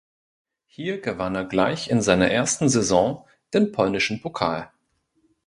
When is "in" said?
1.91-2.01